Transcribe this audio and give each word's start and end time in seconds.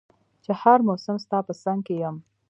چي 0.43 0.51
هر 0.61 0.79
مسم 0.87 1.17
ستا 1.25 1.37
په 1.47 1.53
څنګ 1.63 1.79
کي 1.87 1.95
يم 2.03 2.15